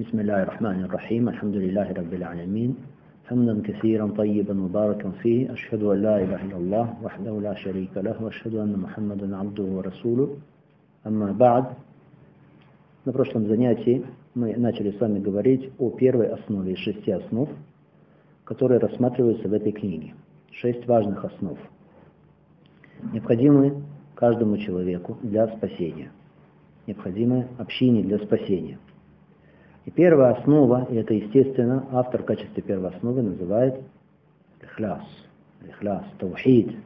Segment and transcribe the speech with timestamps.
[0.00, 2.76] بسم الله الرحمن الرحيم الحمد لله رب العالمين
[3.28, 8.16] حمدا كثيرا طيبا مباركا فيه أشهد أن لا إله إلا الله وحده لا شريك له
[8.22, 10.28] وأشهد أن محمدا عبده ورسوله
[11.06, 11.64] أما بعد
[13.04, 17.50] На прошлом занятии мы начали с вами говорить о первой основе из шести основ,
[18.44, 20.14] которые рассматриваются в этой книге.
[20.50, 21.58] Шесть важных основ,
[23.12, 23.74] необходимые
[24.14, 26.10] каждому человеку для спасения,
[26.86, 28.78] необходимы общине для спасения–
[29.86, 33.80] и первая основа, и это естественно, автор в качестве первой основы называет
[34.62, 35.02] ихляс,
[35.66, 36.76] ихляс, таухид,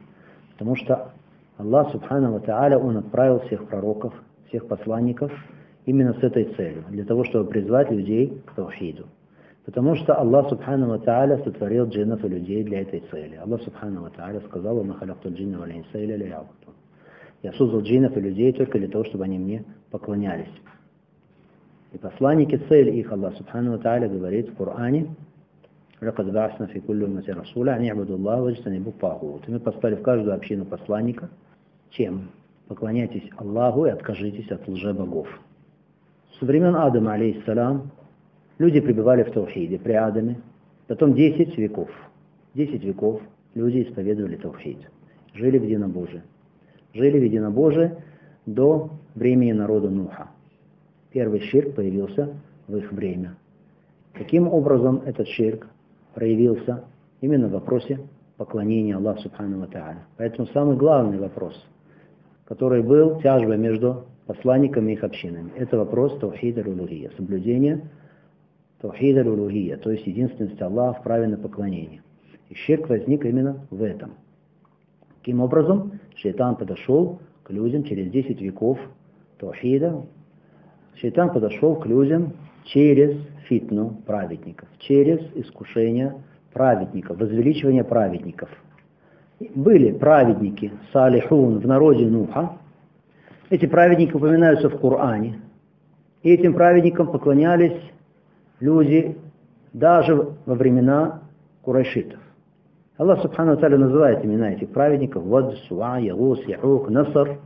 [0.53, 1.11] потому что
[1.57, 4.13] Аллах Субхану Тааля, Он отправил всех пророков,
[4.47, 5.31] всех посланников
[5.85, 9.05] именно с этой целью, для того, чтобы призвать людей к таухиду.
[9.65, 13.35] Потому что Аллах Субхану Ва Тааля сотворил джиннов и людей для этой цели.
[13.35, 16.71] Аллах Субхану Ва Тааля сказал, «Ма халяхту джинна ва линса иля лиябуту».
[17.41, 20.51] Я создал джиннов и людей только для того, чтобы они мне поклонялись.
[21.95, 25.15] И посланники, цель их, Аллах Субхану Тааля говорит в Коране,
[26.01, 29.47] «Лакад ба'асна фи куллю уммати расуля, ани абуду Аллах ваджтанибу тагут».
[29.47, 31.29] И мы поставили в каждую общину посланника,
[31.91, 32.31] чем?
[32.67, 35.29] Поклоняйтесь Аллаху и откажитесь от лже-богов.
[36.37, 37.91] Со времен Адама, алейхиссалам,
[38.57, 40.41] люди пребывали в Таухиде при Адаме,
[40.87, 41.89] потом 10 веков.
[42.55, 43.21] 10 веков
[43.53, 44.79] люди исповедовали Таухид,
[45.33, 46.23] жили в единобожии.
[46.93, 47.91] Жили в единобожии
[48.45, 50.34] до времени народа Нуха.
[51.15, 52.35] Первый ширк появился
[52.67, 53.37] в их время.
[54.11, 55.65] Каким образом этот ширк
[56.13, 56.83] проявился?
[57.21, 58.01] Именно в вопросе
[58.35, 59.95] поклонения Аллаху Субхану Ва.
[60.17, 61.55] Поэтому самый главный вопрос,
[62.43, 67.89] который был тяжбой между посланниками и их общинами, это вопрос Таухида Рулухия, соблюдение
[68.81, 72.01] Таухида Рулухия, то есть единственности Аллаха в правильном поклонении.
[72.49, 74.15] И ширк возник именно в этом.
[75.19, 75.93] Каким образом?
[76.17, 78.77] Шейтан подошел к людям через 10 веков
[79.37, 80.03] Таухида.
[80.95, 86.15] Шейтан подошел к людям через фитну праведников, через искушение
[86.53, 88.49] праведников, возвеличивание праведников.
[89.53, 92.53] Были праведники, салихун, в народе Нуха.
[93.49, 95.41] Эти праведники упоминаются в Коране.
[96.23, 97.77] И этим праведникам поклонялись
[98.61, 99.17] люди
[99.73, 101.21] даже во времена
[101.61, 102.19] курайшитов.
[102.97, 107.37] Аллах Субхану Тааля называет имена этих праведников Вад, Суа, Ягус, Яхук, Насар,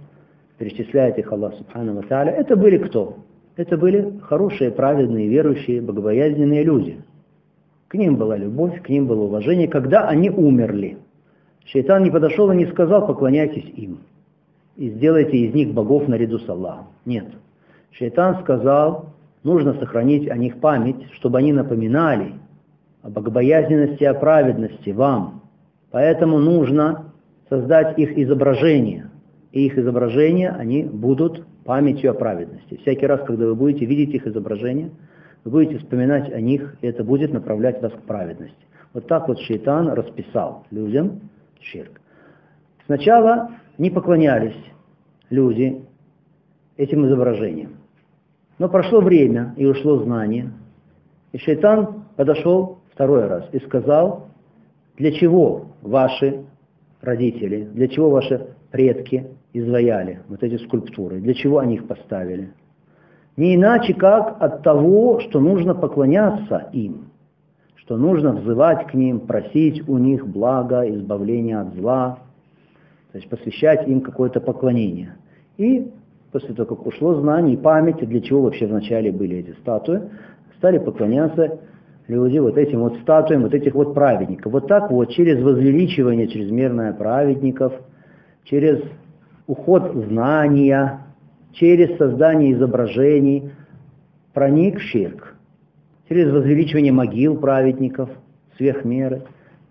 [0.60, 2.32] перечисляет их Аллах Субхану Тааля.
[2.32, 3.18] Это были кто?
[3.60, 7.02] Это были хорошие, праведные, верующие, богобоязненные люди.
[7.90, 10.98] К ним была любовь, к ним было уважение, когда они умерли.
[11.66, 14.00] Шейтан не подошел и не сказал, поклоняйтесь им.
[14.78, 16.88] И сделайте из них богов наряду с Аллахом.
[17.04, 17.26] Нет.
[17.92, 19.08] Шейтан сказал,
[19.44, 22.36] нужно сохранить о них память, чтобы они напоминали
[23.02, 25.42] о богобоязненности о праведности вам.
[25.92, 27.12] Поэтому нужно
[27.50, 29.10] создать их изображение.
[29.52, 32.78] И их изображения, они будут памятью о праведности.
[32.78, 34.92] Всякий раз, когда вы будете видеть их изображение,
[35.44, 38.66] вы будете вспоминать о них, и это будет направлять вас к праведности.
[38.94, 41.22] Вот так вот шейтан расписал людям
[41.62, 42.02] ширк.
[42.86, 44.58] Сначала не поклонялись
[45.30, 45.82] люди
[46.78, 47.74] этим изображениям.
[48.58, 50.52] Но прошло время, и ушло знание,
[51.32, 54.30] и шейтан подошел второй раз и сказал,
[54.98, 56.44] для чего ваши
[57.02, 62.50] родители, для чего ваши предки изваяли вот эти скульптуры, для чего они их поставили.
[63.38, 67.12] Не иначе, как от того, что нужно поклоняться им,
[67.76, 72.20] что нужно взывать к ним, просить у них блага, избавления от зла,
[73.12, 75.16] то есть посвящать им какое-то поклонение.
[75.58, 75.92] И
[76.32, 80.02] после того, как ушло знание и память, для чего вообще вначале были эти статуи,
[80.58, 81.60] стали поклоняться
[82.08, 84.52] люди вот этим вот статуям, вот этих вот праведников.
[84.52, 87.74] Вот так вот, через возвеличивание чрезмерное праведников,
[88.44, 88.84] через
[89.50, 91.02] уход знания,
[91.54, 93.52] через создание изображений,
[94.32, 95.36] проник ширк.
[96.08, 98.12] Через возвеличивание могил праведников,
[98.58, 99.24] сверх меры,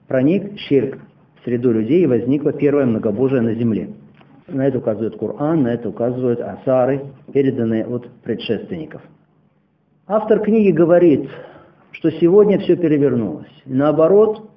[0.09, 0.99] проник ширк
[1.41, 3.91] в среду людей и возникло первое многобожие на земле.
[4.49, 7.03] На это указывает Коран, на это указывают асары,
[7.33, 9.03] переданные от предшественников.
[10.09, 11.29] Автор книги говорит,
[11.93, 13.63] что сегодня все перевернулось.
[13.65, 14.51] Наоборот,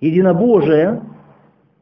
[0.00, 1.02] единобожие,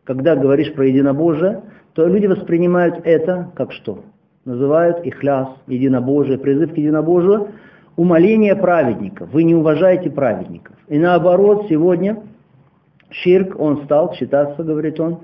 [0.02, 1.62] когда говоришь про единобожие,
[1.94, 4.00] то люди воспринимают это как что?
[4.44, 7.48] Называют ихляс, единобожие, призыв к единобожию,
[7.96, 9.30] умоление праведников.
[9.32, 10.74] Вы не уважаете праведников.
[10.88, 12.22] И наоборот, сегодня
[13.10, 15.20] ширк, он стал считаться, говорит он,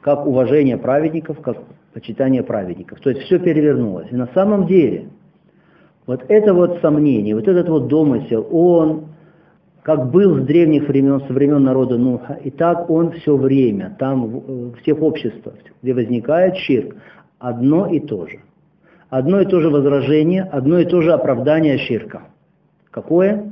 [0.00, 1.58] как уважение праведников, как
[1.94, 3.00] почитание праведников.
[3.00, 4.08] То есть все перевернулось.
[4.10, 5.08] И на самом деле,
[6.06, 9.06] вот это вот сомнение, вот этот вот домысел, он
[9.84, 14.26] как был с древних времен, со времен народа Нуха, и так он все время, там
[14.28, 16.96] в всех обществах, где возникает ширк,
[17.38, 18.38] одно и то же.
[19.10, 22.22] Одно и то же возражение, одно и то же оправдание ширка.
[22.90, 23.44] Какое?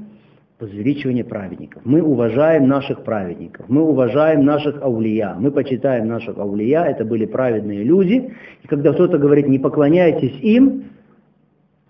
[0.58, 1.82] Возвеличивание праведников.
[1.84, 7.84] Мы уважаем наших праведников, мы уважаем наших аулия, мы почитаем наших аулия, это были праведные
[7.84, 8.32] люди.
[8.62, 10.84] И когда кто-то говорит, не поклоняйтесь им,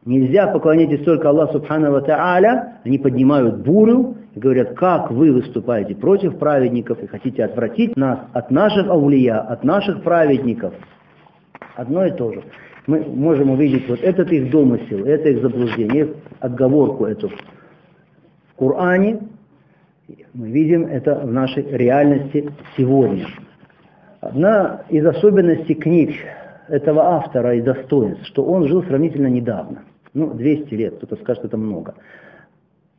[0.05, 7.03] нельзя поклоняйтесь только Аллаху Субхану Тааля, они поднимают бурю говорят, как вы выступаете против праведников
[7.03, 10.75] и хотите отвратить нас от наших аулия, от наших праведников.
[11.77, 12.43] Одно и то же.
[12.87, 19.21] Мы можем увидеть вот этот их домысел, это их заблуждение, их отговорку эту в Коране.
[20.35, 23.27] Мы видим это в нашей реальности сегодня.
[24.21, 26.15] Одна из особенностей книг
[26.69, 29.83] этого автора и достоинств, что он жил сравнительно недавно.
[30.15, 31.95] Ну, 200 лет, кто-то скажет, это много.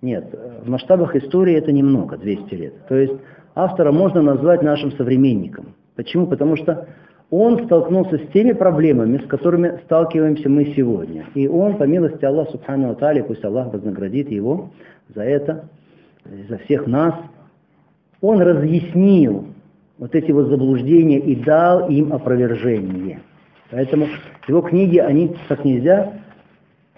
[0.04, 0.36] Нет,
[0.66, 2.74] в масштабах истории это немного, 200 лет.
[2.90, 3.14] То есть
[3.56, 5.76] автора можно назвать нашим современником.
[5.96, 6.28] Почему?
[6.28, 6.90] Потому что
[7.30, 11.26] он столкнулся с теми проблемами, с которыми сталкиваемся мы сегодня.
[11.36, 14.72] И он, по милости Аллаха Субхану Атали, пусть Аллах вознаградит его
[15.16, 15.70] за это,
[16.50, 17.16] за всех нас,
[18.20, 19.46] он разъяснил
[19.98, 23.22] вот эти вот заблуждения и дал им опровержение.
[23.72, 24.08] Поэтому
[24.50, 26.12] его книги, они как нельзя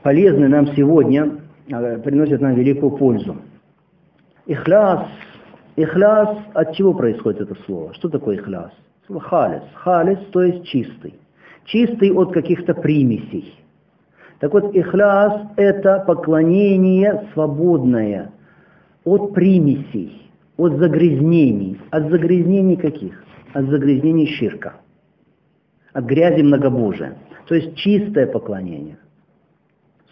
[0.01, 3.37] полезны нам сегодня, а, приносят нам великую пользу.
[4.45, 5.07] Ихляс.
[5.75, 7.93] Ихляс, от чего происходит это слово?
[7.93, 8.71] Что такое ихляс?
[9.07, 9.63] Халис.
[9.73, 11.15] Халис, то есть чистый.
[11.65, 13.55] Чистый от каких-то примесей.
[14.39, 18.31] Так вот, ихляс– это поклонение свободное
[19.03, 21.79] от примесей, от загрязнений.
[21.89, 23.23] От загрязнений каких?
[23.53, 24.75] От загрязнений ширка.
[25.93, 27.15] От грязи многобожия.
[27.47, 28.97] То есть чистое поклонение.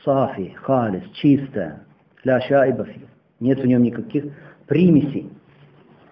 [0.04, 1.84] Сафи, халис, чистое.
[2.24, 3.02] Ля шайбафи.
[3.40, 4.26] Нет в нем никаких
[4.68, 5.30] примесей.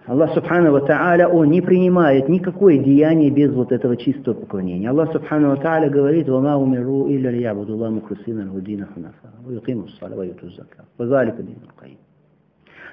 [0.06, 4.90] Аллах Субхану Ва Та'аля, Он не принимает никакое деяние без вот этого чистого поклонения.
[4.90, 9.88] Аллах Субхану Ва Та'аля говорит, «Вама умиру илля лиябуду Аллах мухлисина лхудина хунафа, ва юқиму
[9.88, 11.58] ссала ва юту зака, ва залика дин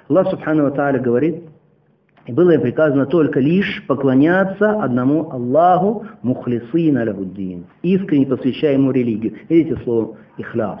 [0.08, 1.42] Аллах Субхану Ва Та'аля говорит,
[2.30, 9.34] и было им приказано только лишь поклоняться одному Аллаху мухлисина лахуддин, искренне посвящая ему религию.
[9.48, 10.78] Видите слово ихляс,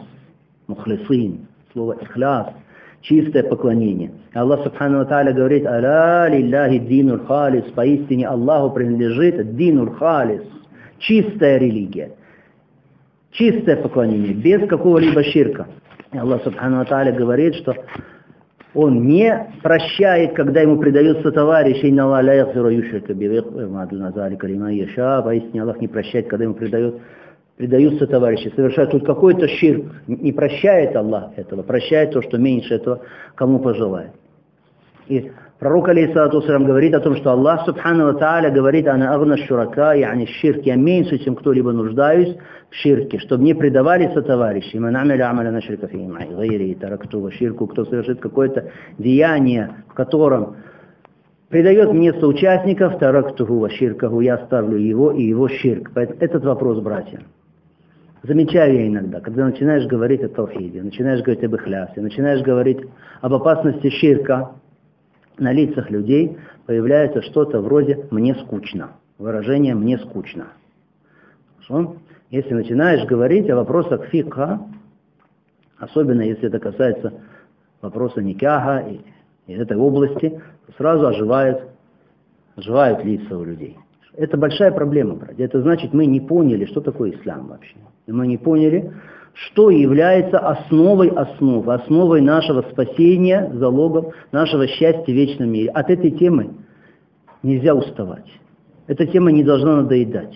[0.68, 2.54] мухлисин, слово ихляс,
[3.00, 4.12] чистое поклонение.
[4.32, 10.42] Аллах Субхану Тааля говорит, «Аля лилляхи динур халис», поистине Аллаху принадлежит динур халис,
[11.00, 12.12] чистая религия,
[13.32, 15.66] чистое поклонение, без какого-либо ширка.
[16.12, 17.74] И Аллах Субхану Тааля говорит, что
[18.74, 21.82] он не прощает, когда ему предается товарищ,
[25.22, 26.94] поистине Аллах не прощает, когда ему предает
[27.56, 33.02] предаются товарищи, совершают тут какой-то ширк, не прощает Аллах этого, прощает то, что меньше этого
[33.34, 34.12] кому пожелает.
[35.08, 40.24] И пророк Алейсалату говорит о том, что Аллах Субхану Тааля говорит, «Ана агна шурака, яни
[40.24, 42.34] ширк, я меньше, чем кто-либо нуждаюсь
[42.70, 44.78] в ширке, чтобы не предавались товарищи.
[44.78, 50.56] Мы намели амаля на ширка гайри, тарактува, ширку, кто совершит какое-то деяние, в котором
[51.50, 55.90] придает мне соучастников, тарактуху, ширкаху, я ставлю его и его ширк.
[55.94, 57.20] Этот вопрос, братья.
[58.22, 62.80] Замечаю я иногда, когда начинаешь говорить о Талхиде, начинаешь говорить об Ихлясе, начинаешь говорить
[63.22, 64.50] об опасности ширка,
[65.40, 68.90] на лицах людей появляется что-то вроде «мне скучно».
[69.18, 70.48] Выражение «мне скучно».
[71.56, 71.96] Хорошо?
[72.30, 74.60] Если начинаешь говорить о вопросах фикха,
[75.78, 77.14] особенно если это касается
[77.80, 79.00] вопроса никяха и,
[79.46, 81.62] и этой области, то сразу оживают,
[82.56, 83.76] оживают лица у людей.
[84.14, 85.44] Это большая проблема, братья.
[85.44, 87.76] Это значит, мы не поняли, что такое ислам вообще.
[88.06, 88.92] И мы не поняли,
[89.34, 95.70] что является основой основ, основой нашего спасения, залогом нашего счастья в вечном мире.
[95.70, 96.50] От этой темы
[97.42, 98.26] нельзя уставать.
[98.86, 100.34] Эта тема не должна надоедать.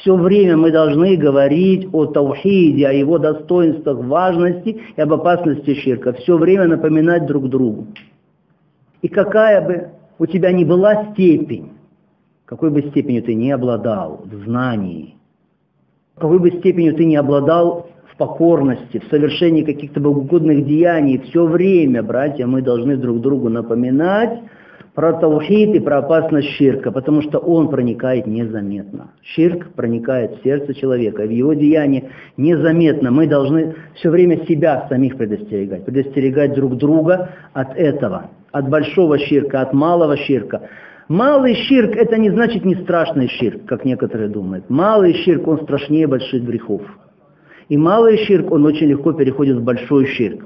[0.00, 6.12] Все время мы должны говорить о таухиде, о его достоинствах, важности и об опасности ширка.
[6.14, 7.86] Все время напоминать друг другу.
[9.02, 9.88] И какая бы
[10.18, 11.72] у тебя ни была степень,
[12.44, 15.14] какой бы степенью ты не обладал в знании,
[16.16, 22.46] какой бы степенью ты не обладал покорности, в совершении каких-то богоугодных деяний, все время, братья,
[22.46, 24.40] мы должны друг другу напоминать
[24.94, 29.10] про таухид и про опасность ширка, потому что он проникает незаметно.
[29.22, 33.10] Ширк проникает в сердце человека, в его деяние незаметно.
[33.10, 39.62] Мы должны все время себя самих предостерегать, предостерегать друг друга от этого, от большого ширка,
[39.62, 40.68] от малого ширка.
[41.08, 44.70] Малый ширк это не значит не страшный ширк, как некоторые думают.
[44.70, 46.82] Малый ширк, он страшнее больших грехов.
[47.68, 50.44] И малый ширк, он очень легко переходит в большой ширк.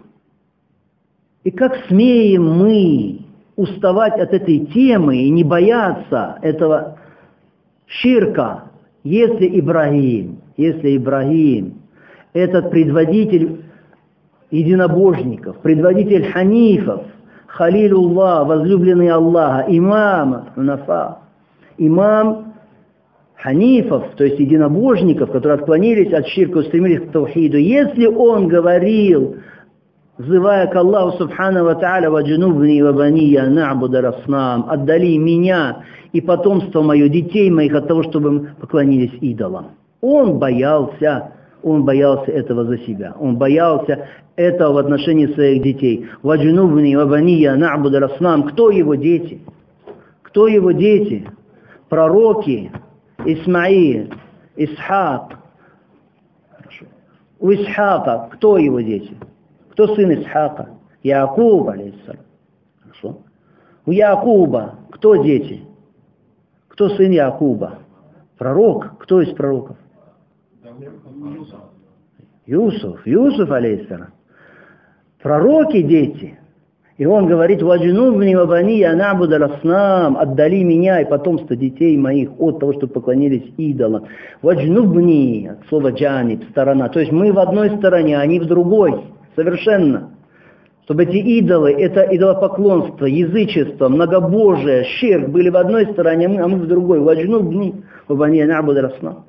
[1.44, 3.20] И как смеем мы
[3.56, 6.98] уставать от этой темы и не бояться этого
[7.86, 8.64] ширка,
[9.02, 11.74] если Ибрагим, если Ибрагим,
[12.34, 13.64] этот предводитель
[14.50, 17.02] единобожников, предводитель ханифов,
[17.46, 21.18] халилуллах, возлюбленный Аллаха, имам Хунафа,
[21.78, 22.47] имам
[23.42, 29.36] ханифов, то есть единобожников, которые отклонились от ширка, устремились к таухиду, если он говорил,
[30.18, 36.82] взывая к Аллаху Субхану Ва Та'аля, «Ваджнубни ва бания нa'буда раснам», «Отдали меня и потомство
[36.82, 39.68] мое, детей моих от того, чтобы мы поклонились идолам».
[40.00, 43.14] Он боялся, он боялся этого за себя.
[43.20, 46.08] Он боялся этого в отношении своих детей.
[46.22, 48.42] «Ваджнубни ва бания нa'буда раснам».
[48.44, 49.40] Кто его дети?
[50.22, 51.28] Кто его дети?
[51.88, 52.70] Пророки,
[53.24, 54.12] Исмаил,
[54.56, 55.38] Исхак.
[57.40, 59.16] У Исхака кто его дети?
[59.70, 60.70] Кто сын Исхака?
[61.02, 62.24] Якуб, алейхиссалам.
[62.80, 63.20] Хорошо.
[63.86, 65.62] У Якуба кто дети?
[66.68, 67.78] Кто сын Якуба?
[68.36, 68.98] Пророк.
[68.98, 69.76] Кто из пророков?
[72.46, 73.06] Юсуф.
[73.06, 74.12] Юсуф, алейхиссалам.
[75.22, 76.38] Пророки дети.
[76.98, 82.58] И он говорит, «Ваджнубни вабани я набуда раснам, отдали меня и потомство детей моих от
[82.58, 84.06] того, чтобы поклонились идолам.
[84.42, 86.88] Ваджнубни, от слова джаниб, сторона.
[86.88, 89.00] То есть мы в одной стороне, а они в другой.
[89.36, 90.10] Совершенно.
[90.84, 96.66] Чтобы эти идолы, это идолопоклонство, язычество, многобожие, ширк были в одной стороне, а мы в
[96.66, 96.98] другой.
[96.98, 99.26] Ваджнубни вабани я набуда раснам.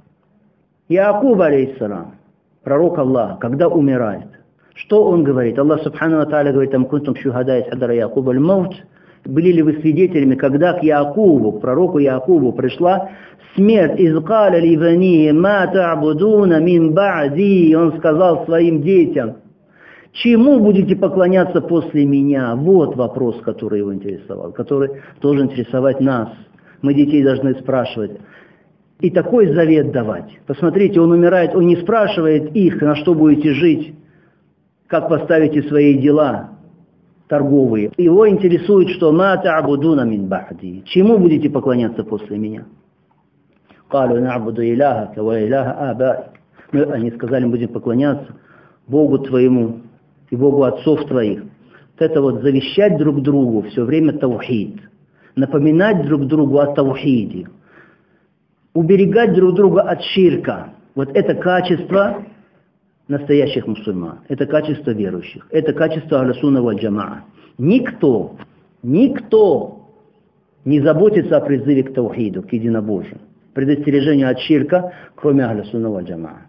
[0.88, 2.16] Якуб, алейхиссалам,
[2.64, 4.38] пророк Аллаха, когда умирает,
[4.79, 5.59] что он говорит?
[5.59, 8.75] Аллах Субхану Тааля говорит, там кунтум шухада из хадара Якуба маут
[9.25, 13.09] были ли вы свидетелями, когда к Якубу, к пророку Якубу пришла
[13.55, 19.38] смерть из Каля Ливани, ма та'будуна мин ба'ди, он сказал своим детям,
[20.13, 22.55] чему будете поклоняться после меня?
[22.55, 26.29] Вот вопрос, который его интересовал, который должен интересовать нас.
[26.81, 28.12] Мы детей должны спрашивать.
[29.01, 30.39] И такой завет давать.
[30.48, 33.93] Посмотрите, он умирает, он не спрашивает их, на что будете жить,
[34.89, 36.50] как поставите свои дела
[37.27, 37.91] торговые.
[37.98, 40.84] Его интересует, что «Ма та'будуна мин бахди».
[40.86, 42.65] Чему будете поклоняться после меня?
[43.88, 46.17] «Калу на'буду иляха, ва иляха абай».
[46.72, 48.36] Мы, они сказали, будем поклоняться
[48.88, 49.81] Богу твоему
[50.31, 51.41] и Богу отцов твоих.
[51.43, 54.81] Вот это вот завещать друг другу все время таухид.
[55.36, 57.48] Напоминать друг другу о таухиде.
[58.74, 60.74] Уберегать друг друга от ширка.
[60.96, 62.24] Вот это качество
[63.10, 64.20] настоящих мусульман.
[64.30, 65.48] Это качество верующих.
[65.50, 67.24] Это качество Алясуна валь Джамаа.
[67.58, 68.38] Никто,
[68.84, 69.88] никто
[70.63, 73.20] не заботится о призыве к таухиду, к единобожию,
[73.54, 76.46] предостережению от ширка, кроме Алясуна валь Джамаа.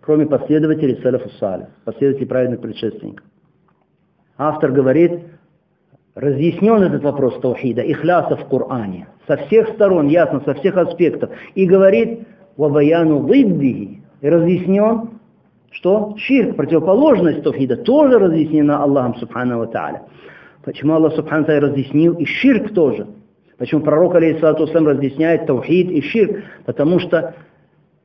[0.00, 3.24] Кроме последователей Салафу Салих, последователей праведных предшественников.
[4.36, 5.20] Автор говорит,
[6.16, 11.30] разъяснен этот вопрос таухида, ихляса в Коране, со всех сторон, ясно, со всех аспектов.
[11.54, 12.26] И говорит,
[12.56, 15.19] вабаяну диддихи, и разъяснен
[15.70, 20.02] что ширк, противоположность тавхида, тоже разъяснена Аллахом Субхану Тааля.
[20.64, 23.06] Почему Аллах Субхану Тааля разъяснил и ширк тоже?
[23.58, 26.42] Почему пророк, алейхиссалату разъясняет тавхид и ширк?
[26.64, 27.34] Потому что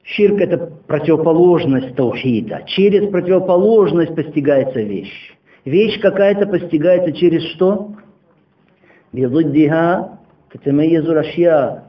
[0.03, 2.63] ширк это противоположность тавхида.
[2.67, 5.35] Через противоположность постигается вещь.
[5.63, 7.93] Вещь какая-то постигается через что?
[9.11, 10.19] Бизуддиха
[10.51, 11.84] татамайязу рашья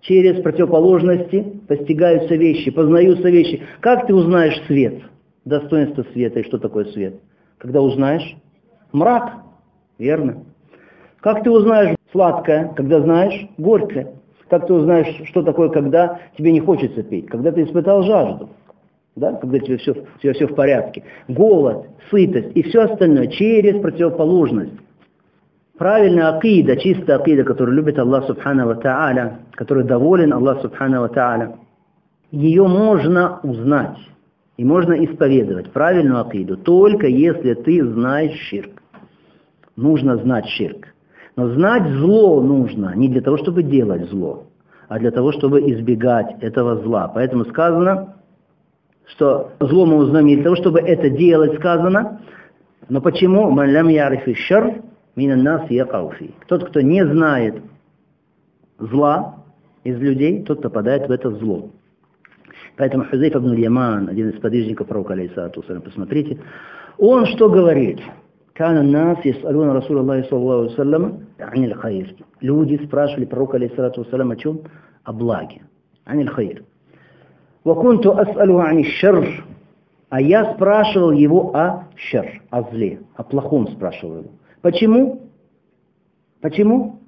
[0.00, 3.62] через противоположности постигаются вещи, познаются вещи.
[3.80, 5.02] Как ты узнаешь свет?
[5.44, 7.14] Достоинство света и что такое свет?
[7.58, 8.36] Когда узнаешь?
[8.92, 9.34] Мрак,
[9.98, 10.44] верно.
[11.20, 14.14] Как ты узнаешь сладкое, когда знаешь горькое?
[14.48, 17.26] Как ты узнаешь, что такое, когда тебе не хочется пить?
[17.26, 18.48] Когда ты испытал жажду?
[19.14, 19.34] Да?
[19.34, 21.04] Когда тебе все, тебя все в порядке.
[21.26, 24.72] Голод, сытость и все остальное через противоположность.
[25.78, 31.06] Правильная акида, чистая акида, которую любит Аллах Субхану Ва Та'аля, который доволен Аллах Субхану Ва
[31.06, 31.54] Та'аля,
[32.32, 33.96] ее можно узнать
[34.56, 38.82] и можно исповедовать, правильную акиду, только если ты знаешь ширк.
[39.76, 40.88] Нужно знать ширк.
[41.36, 44.46] Но знать зло нужно не для того, чтобы делать зло,
[44.88, 47.06] а для того, чтобы избегать этого зла.
[47.14, 48.16] Поэтому сказано,
[49.06, 52.20] что зло мы узнаем не для того, чтобы это делать, сказано,
[52.88, 53.48] но почему?
[53.50, 54.82] «Малям ярифи шар
[55.17, 56.33] Мина нас якауфи.
[56.47, 57.61] Тот, кто не знает
[58.79, 59.35] зла
[59.83, 61.69] из людей, тот попадает в это зло.
[62.77, 66.39] Поэтому Хузейф ибн Яман, один из подвижников пророка, алейсалату посмотрите,
[66.97, 67.99] он что говорит?
[68.55, 72.15] كان الناس يسألون رسول الله صلى الله عليه وسلم عن الخير.
[72.41, 74.61] Люди спрашивали пророка, алейсалату о чем?
[75.03, 75.61] О благе.
[76.05, 76.63] عن الخير.
[77.65, 79.43] وكنت أسأله عن الشر.
[80.09, 84.29] А я спрашивал его о шер, о зле, о плохом спрашивал его.
[84.62, 85.22] Почему?
[86.40, 87.00] Почему?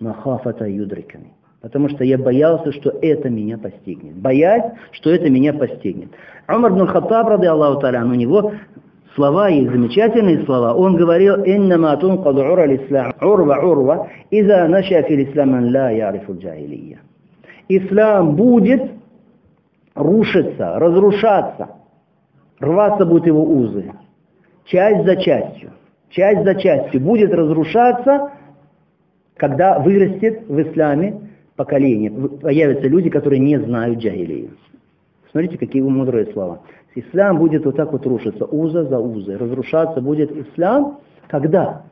[0.00, 1.32] Махафата юдриками.
[1.60, 4.14] Потому что я боялся, что это меня постигнет.
[4.16, 6.10] Боясь, что это меня постигнет.
[6.48, 8.52] Умар бн Хаттаб, рады Аллаху Таля, у него
[9.16, 10.74] слова, есть замечательные слова.
[10.74, 15.26] Он говорил, «Иннама тункаду ура l'ислам, урва урва, иза наша фил
[15.72, 17.00] ла ярифу джахилия».
[17.68, 18.92] Ислам будет
[19.94, 21.70] рушиться, разрушаться,
[22.60, 23.92] рваться будут его узы,
[24.66, 25.72] часть за частью,
[26.10, 28.32] часть за частью будет разрушаться,
[29.36, 31.20] когда вырастет в исламе
[31.56, 34.50] поколение, появятся люди, которые не знают джахилию.
[35.30, 36.62] Смотрите, какие мудрые слова.
[36.94, 39.36] Ислам будет вот так вот рушиться, уза за узой.
[39.36, 41.84] Разрушаться будет ислам, когда?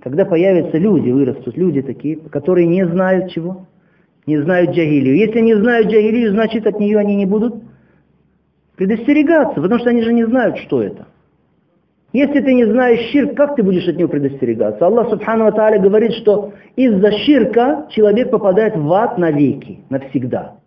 [0.00, 3.66] Когда появятся люди, вырастут люди такие, которые не знают чего?
[4.26, 5.16] Не знают джагилию.
[5.16, 7.54] Если не знают джагилию, значит от нее они не будут
[8.76, 11.06] предостерегаться, потому что они же не знают, что это.
[12.14, 14.86] Если ты не знаешь ширк, как ты будешь от него предостерегаться?
[14.86, 20.58] Аллах Субхану Тааля говорит, что из-за ширка человек попадает в ад навеки, навсегда.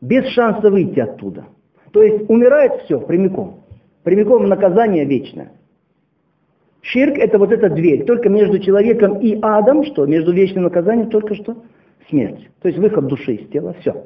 [0.00, 1.44] Без шанса выйти оттуда.
[1.92, 3.60] То есть умирает все прямиком.
[4.02, 5.52] Прямиком наказание вечное.
[6.82, 8.04] Ширк это вот эта дверь.
[8.04, 10.04] Только между человеком и адом, что?
[10.04, 11.62] Между вечным наказанием только что
[12.08, 12.50] смерть.
[12.60, 13.76] То есть выход души из тела.
[13.80, 14.04] Все.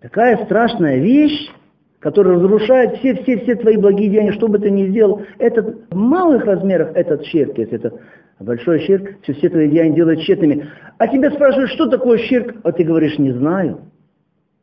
[0.00, 1.52] Такая страшная вещь,
[2.00, 5.22] которая разрушает все-все-все твои благие деяния, что бы ты ни сделал.
[5.38, 7.92] Этот в малых размерах этот ширк, если это
[8.38, 10.68] большой ширк, все, все твои деяния делают тщетными.
[10.98, 12.54] А тебя спрашивают, что такое ширк?
[12.64, 13.80] А ты говоришь, не знаю.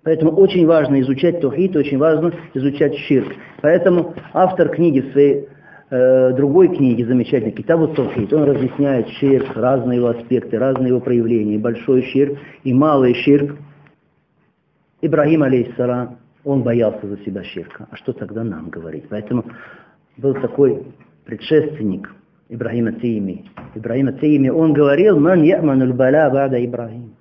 [0.04, 3.34] Поэтому очень важно изучать тухид, очень важно изучать ширк.
[3.62, 5.48] Поэтому автор книги своей
[5.90, 11.58] э, другой книге, замечательной, Китабу Тухид, он разъясняет ширк, разные его аспекты, разные его проявления,
[11.58, 13.56] большой ширк, и малый ширк.
[15.02, 17.88] Ибрагим, алейхиссалам, он боялся за себя ширка.
[17.90, 19.06] А что тогда нам говорить?
[19.10, 19.46] Поэтому
[20.18, 20.86] был такой
[21.26, 22.14] предшественник
[22.50, 23.50] Ибрагима Тейми.
[23.76, 27.16] Ибрагима Тейми, он говорил, «Ман я'мануль бала бада Ибрагим».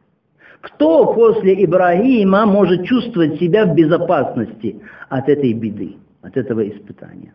[0.61, 7.35] Кто после Ибрагима может чувствовать себя в безопасности от этой беды, от этого испытания?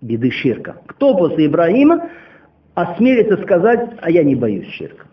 [0.00, 0.76] Беды ширка.
[0.86, 2.08] Кто после Ибрагима
[2.74, 5.06] осмелится сказать, а я не боюсь ширка?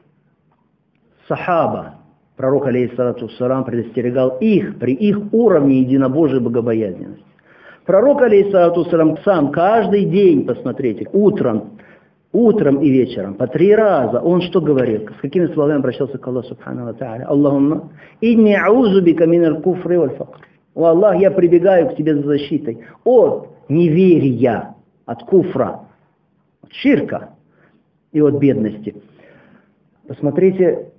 [1.28, 1.99] Сахаба,
[2.40, 7.26] пророк, алейхиссалату сарам, предостерегал их при их уровне единобожия богобоязненности.
[7.86, 11.72] Пророк, алейхиссалату сарам, сам каждый день, посмотрите, утром
[12.32, 15.10] утром и вечером, по три раза, он что говорил?
[15.18, 17.24] С какими словами обращался к Аллаху Субхану Та'аля?
[17.24, 20.40] Аллахумма, инни аузубика миналь куфри валь факр.
[20.76, 24.76] О Аллах, я прибегаю к тебе за защитой от неверия,
[25.06, 25.82] от куфра,
[26.64, 27.32] от ширка
[28.14, 28.96] и от бедности.
[30.08, 30.92] Посмотрите,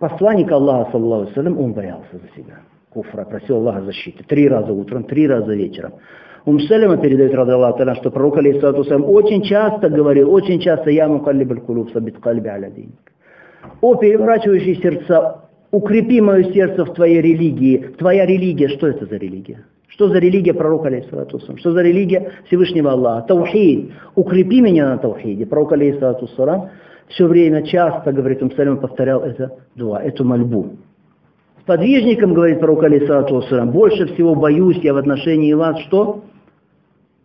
[0.00, 2.56] посланник Аллаха, саллаху он боялся за себя.
[2.88, 4.24] Куфра, просил Аллаха защиты.
[4.24, 5.92] Три раза утром, три раза вечером.
[6.46, 11.92] Ум Салема передает, радаллаху что пророк, алейхиссалату очень часто говорил, очень часто, я мукаллиб кулуб
[11.92, 12.72] сабит кальби аля
[13.82, 17.90] О, переворачивающий сердца, укрепи мое сердце в твоей религии.
[17.98, 19.66] Твоя религия, что это за религия?
[19.88, 23.28] Что за религия пророка, алейхиссалату Что за религия Всевышнего Аллаха?
[23.28, 23.92] Таухид.
[24.14, 25.44] Укрепи меня на таухиде.
[25.44, 26.26] Пророк, алейхиссалату
[27.10, 30.76] все время часто, говорит Умсалям, повторял это дуа, эту мольбу.
[31.60, 36.24] С подвижником, говорит пророк, алейхиссалату больше всего боюсь я в отношении вас, что?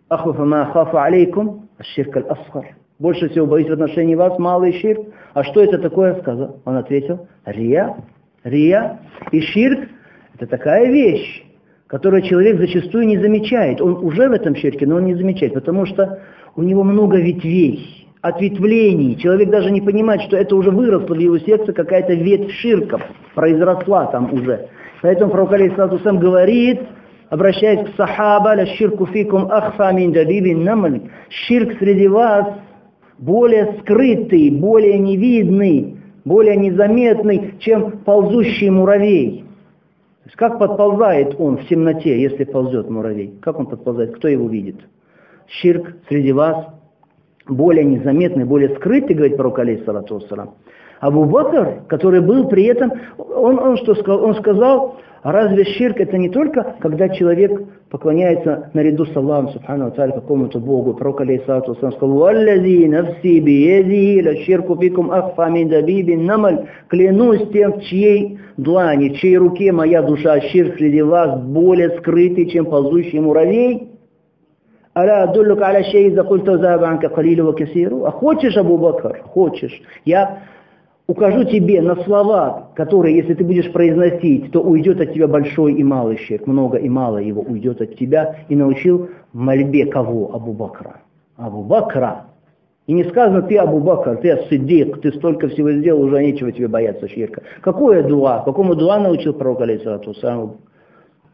[0.10, 2.76] Ахуфа ма хафа алейкум, аширк аль-асхар.
[2.98, 5.08] Больше всего боюсь в отношении вас малый ширк.
[5.34, 6.62] А что это такое, сказал?
[6.65, 7.95] Он ответил, рия.
[8.43, 9.00] Рия
[9.32, 9.89] и ширк–
[10.36, 11.43] это такая вещь,
[11.88, 13.82] которую человек зачастую не замечает.
[13.82, 16.19] Он уже в этом ширке, но он не замечает, потому что
[16.56, 19.15] у него много ветвей, ответвлений.
[19.17, 22.99] Человек даже не понимает, что это уже выросло в его сердце, какая-то ветвь ширка
[23.35, 24.69] произросла там уже.
[25.03, 26.81] Поэтому пророк Алейхиссалату сам говорит,
[27.29, 30.11] обращаясь к сахаба, ля ширку фикум ахфа мин
[30.63, 31.01] намаль.
[31.29, 32.47] Ширк среди вас
[33.19, 39.45] более скрытый, более невидный, более незаметный, чем ползущий муравей.
[40.23, 43.35] То есть как подползает он в темноте, если ползет муравей?
[43.41, 44.15] Как он подползает?
[44.15, 44.77] Кто его видит?
[45.47, 46.65] Ширк среди вас
[47.47, 50.51] более незаметный, более скрытый, говорит пророк алейхиссалату вассалам.
[50.99, 54.23] Абу Бакр, который был при этом, он, он что сказал?
[54.23, 60.13] Он сказал, разве ширк это не только, когда человек поклоняется наряду с Аллахом, субхану Тааля,
[60.13, 60.93] какому-то Богу?
[60.93, 66.65] Пророк алейхиссалату сказал, «Валлази нафси биедихи ла ширку фикум ахфа намаль».
[66.88, 72.49] Клянусь тем, в чьей длани, в чьей руке моя душа, ширк среди вас более скрытый,
[72.49, 73.94] чем ползущий муравей.
[74.97, 78.05] «Аля адуллук аля шей закульту забанка калилу касиру».
[78.05, 79.21] А хочешь, Абу Бакр?
[79.23, 79.81] Хочешь?
[80.05, 80.39] Я
[81.08, 85.84] укажу тебе на слова, которые, если ты будешь произносить, то уйдет от тебя большой и
[85.84, 90.34] малый щек, много и мало его уйдет от тебя, и научил мольбе кого?
[90.34, 91.01] Абу Бакра.
[91.36, 92.27] Абу Бакра.
[92.88, 96.69] И не сказано, ты Абу Бакр, ты Асидик, ты столько всего сделал, уже нечего тебе
[96.69, 97.41] бояться ширка.
[97.62, 98.43] Какое дуа?
[98.45, 100.13] Какому дуа научил пророк, алейхиссалату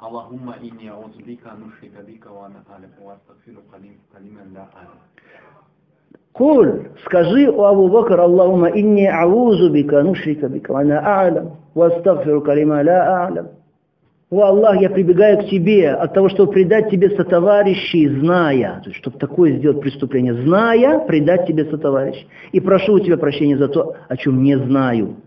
[0.02, 4.68] Аллахумма инни аузубика нушрика бика ва аналик ва астагфиру калиман ла
[6.34, 12.42] Куль, скажи, у Абу Бакр, Аллахума инни аузу бика нушрика бика ва аалам, ва астагфиру
[12.42, 13.48] калима ла аалам.
[14.32, 19.02] О Аллах, я прибегаю к Тебе от того, чтобы предать Тебе сотоварищей, зная, то есть,
[19.02, 22.26] чтобы такое сделать преступление, зная, предать Тебе сотоварищ.
[22.54, 25.18] И прошу у Тебя прощения за то, о чем не знаю.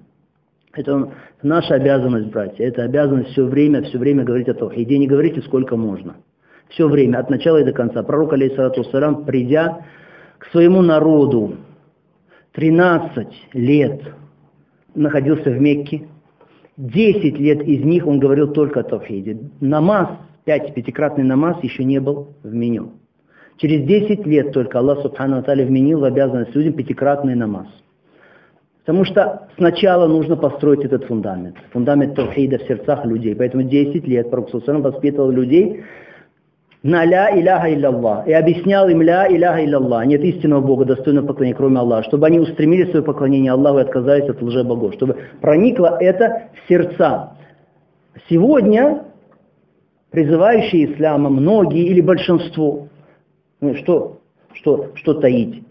[0.77, 2.65] Это наша обязанность, братья.
[2.65, 4.99] Это обязанность все время, все время говорить о Тавхиде.
[4.99, 6.17] Не говорите, сколько можно.
[6.69, 8.03] Все время, от начала и до конца.
[8.03, 9.85] Пророк, алейхиссалату салям, придя
[10.39, 11.57] к своему народу,
[12.53, 14.03] 13 лет
[14.95, 16.09] находился в Мекке,
[16.77, 19.39] Десять лет из них он говорил только о Тавхиде.
[19.61, 20.09] Намаз,
[20.45, 22.95] пять, пятикратный намаз еще не был в меню.
[23.59, 27.69] Через десять лет только Аллах Субхану Аталя вменил в обязанность людям пятикратный намаз.
[28.85, 31.57] Потому что сначала нужно построить этот фундамент.
[31.73, 33.35] Фундамент Тавхида в сердцах людей.
[33.35, 35.83] Поэтому 10 лет Пророк воспитывал людей
[36.83, 41.57] на ля иляха илляллах и объяснял им ля иляха илляллах, нет истинного Бога, достойного поклонения,
[41.57, 46.51] кроме Аллаха, чтобы они устремили свое поклонение Аллаху и отказались от лже-богов, чтобы проникло это
[46.53, 47.38] в сердца.
[48.29, 49.05] Сегодня
[50.11, 52.88] призывающие ислама многие или большинство,
[53.62, 54.18] ну что,
[54.53, 55.64] что, что таить?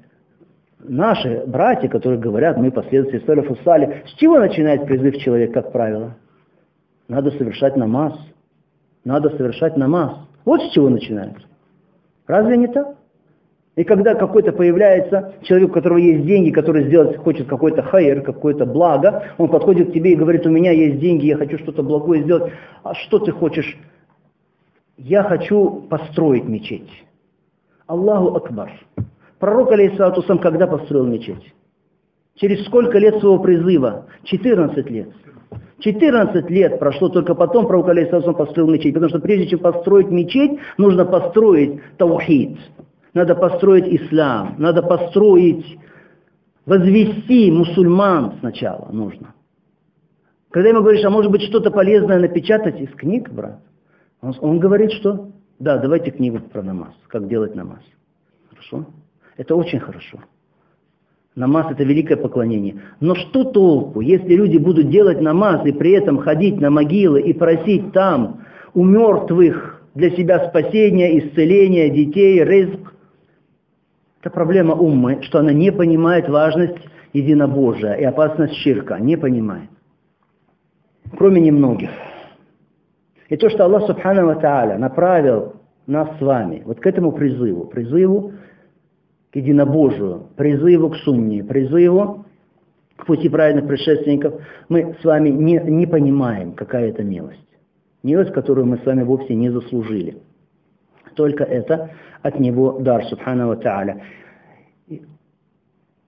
[0.85, 6.15] Наши братья, которые говорят, мы последователи Салифу Сали, с чего начинает призыв человек, как правило?
[7.07, 8.13] Надо совершать намаз.
[9.05, 10.13] Надо совершать намаз.
[10.45, 11.45] Вот с чего начинается.
[12.27, 12.95] Разве не так?
[13.75, 18.65] И когда какой-то появляется человек, у которого есть деньги, который сделать хочет какой-то хайер, какое-то
[18.65, 22.23] благо, он подходит к тебе и говорит, у меня есть деньги, я хочу что-то благое
[22.23, 22.53] сделать.
[22.83, 23.77] А что ты хочешь?
[24.97, 26.89] Я хочу построить мечеть.
[27.87, 28.71] Аллаху Акбар.
[29.43, 31.53] Пророк, алейхиссалату сам когда построил мечеть?
[32.35, 34.05] Через сколько лет своего призыва?
[34.23, 35.09] 14 лет.
[35.79, 38.93] 14 лет прошло, только потом пророк Алейсалам построил мечеть.
[38.93, 42.57] Потому что прежде чем построить мечеть, нужно построить таухид.
[43.13, 44.55] Надо построить ислам.
[44.59, 45.77] Надо построить,
[46.65, 49.35] возвести мусульман сначала нужно.
[50.51, 53.59] Когда ему говоришь, а может быть что-то полезное напечатать из книг, брат?
[54.21, 57.81] Он, он говорит, что да, давайте книгу про намаз, как делать намаз.
[58.49, 58.85] Хорошо?
[59.37, 60.19] Это очень хорошо.
[61.35, 62.75] Намаз это великое поклонение.
[62.99, 67.33] Но что толку, если люди будут делать намаз и при этом ходить на могилы и
[67.33, 68.41] просить там
[68.75, 72.93] у мертвых для себя спасения, исцеления детей, рызк?
[74.21, 76.77] Это проблема уммы, что она не понимает важность
[77.13, 78.99] единобожия и опасность ширка.
[78.99, 79.69] Не понимает.
[81.17, 81.89] Кроме немногих.
[83.29, 85.55] И то, что Аллах Субхану Ва направил
[85.87, 88.33] нас с вами вот к этому призыву, призыву
[89.33, 92.25] к единобожию, призыву к сунне, призыву
[92.95, 94.35] к пути праведных предшественников,
[94.69, 97.39] мы с вами не, не понимаем, какая это милость.
[98.03, 100.17] Милость, которую мы с вами вовсе не заслужили.
[101.15, 101.89] Только это
[102.21, 104.01] от Него дар, Субхану Ва Та'аля.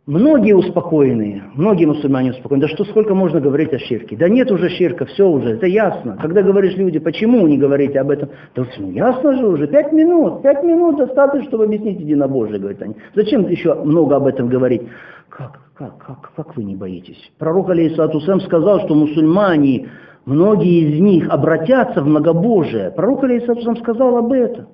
[0.07, 2.61] Многие успокоенные, многие мусульмане успокоены.
[2.61, 4.15] Да что сколько можно говорить о ширке?
[4.15, 6.15] Да нет уже ширка, все уже, это ясно.
[6.21, 8.29] Когда говоришь люди, почему не говорите об этом?
[8.55, 12.95] Да ну ясно же уже, пять минут, пять минут достаточно, чтобы объяснить единобожие, говорят они.
[13.15, 14.83] Зачем еще много об этом говорить?
[15.29, 17.31] Как, как, как, как вы не боитесь?
[17.39, 19.89] Пророк Алейсату сам сказал, что мусульмане,
[20.25, 22.91] многие из них обратятся в многобожие.
[22.91, 24.67] Пророк Алейсату сам сказал об этом.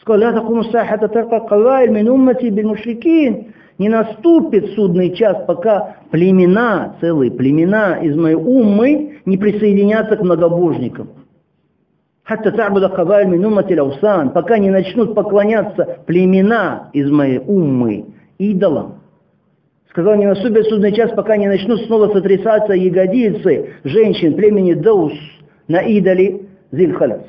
[0.00, 6.96] Сказал, ля такуну сахата тарка кавайль мин уммати мушрикин не наступит судный час, пока племена,
[7.00, 11.08] целые племена из моей уммы не присоединятся к многобожникам.
[12.22, 18.04] Хатта табуда кабаль минумати лаусан, пока не начнут поклоняться племена из моей уммы
[18.36, 19.00] идолам.
[19.88, 25.14] Сказал, не наступит судный час, пока не начнут снова сотрясаться ягодицы женщин племени Даус
[25.68, 27.22] на идоле Зильхалас.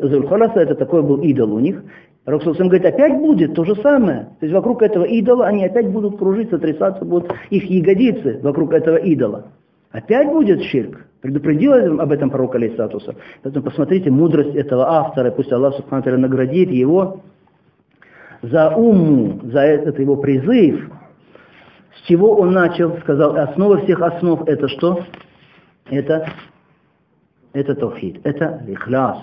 [0.00, 1.82] Зильхаласа это такой был идол у них.
[2.28, 4.28] Роксусам говорит, опять будет то же самое.
[4.38, 8.96] То есть вокруг этого идола они опять будут кружить, сотрясаться будут их ягодицы вокруг этого
[8.96, 9.46] идола.
[9.92, 11.06] Опять будет ширк.
[11.22, 13.14] Предупредил об этом пророк Алейсатуса.
[13.42, 15.30] Поэтому посмотрите мудрость этого автора.
[15.30, 17.22] Пусть Аллах Субхану наградит его
[18.42, 20.90] за уму, за этот его призыв.
[21.96, 25.00] С чего он начал, сказал, основа всех основ это что?
[25.86, 26.28] Это,
[27.54, 29.18] это тавхид, это ихляс.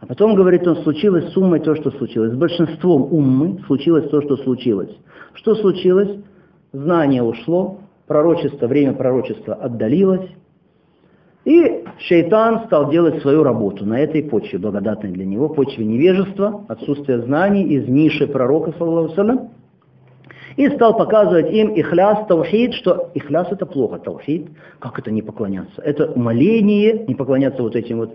[0.00, 2.32] А потом, говорит он, случилось с уммой то, что случилось.
[2.32, 4.90] С большинством уммы случилось то, что случилось.
[5.34, 6.20] Что случилось?
[6.72, 10.28] Знание ушло, пророчество, время пророчества отдалилось.
[11.44, 17.20] И шейтан стал делать свою работу на этой почве, благодатной для него, почве невежества, отсутствия
[17.22, 19.14] знаний из ниши пророка, саллаху
[20.58, 24.48] и стал показывать им ихляс, таухид, что ихляс это плохо, таухид,
[24.80, 25.80] как это не поклоняться?
[25.80, 28.14] Это умоление, не поклоняться вот этим вот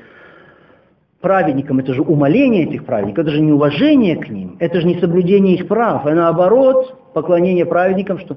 [1.23, 4.99] праведникам, это же умоление этих праведников, это же не уважение к ним, это же не
[5.01, 8.37] соблюдение их прав, а наоборот, поклонение праведникам, что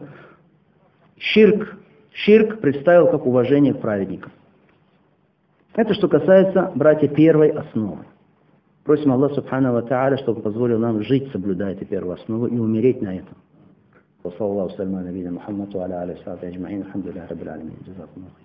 [1.18, 1.78] ширк,
[2.12, 4.32] ширк представил как уважение к праведникам.
[5.76, 8.06] Это что касается, братья, первой основы.
[8.84, 13.02] Просим Аллах Субхану Ва Та'аля, чтобы позволил нам жить, соблюдая эту первую основу и умереть
[13.02, 13.38] на этом.
[14.24, 18.18] وصلى الله وسلم على نبينا محمد وعلى اله وصحبه اجمعين الحمد لله رب العالمين جزاكم
[18.18, 18.45] الله خير